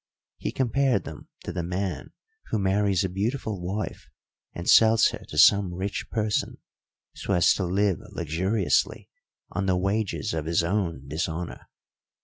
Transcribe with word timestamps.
He 0.39 0.51
compared 0.51 1.03
them 1.03 1.27
to 1.43 1.53
the 1.53 1.61
man 1.61 2.13
who 2.47 2.57
marries 2.57 3.03
a 3.03 3.07
beautiful 3.07 3.61
wife 3.61 4.09
and 4.51 4.67
sells 4.67 5.09
her 5.09 5.23
to 5.29 5.37
some 5.37 5.75
rich 5.75 6.07
person 6.09 6.57
so 7.13 7.33
as 7.35 7.53
to 7.53 7.65
live 7.65 7.99
luxuriously 8.09 9.09
on 9.51 9.67
the 9.67 9.77
wages 9.77 10.33
of 10.33 10.45
his 10.45 10.63
own 10.63 11.07
dishonour. 11.07 11.69